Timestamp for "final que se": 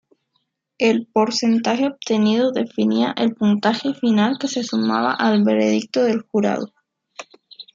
3.93-4.63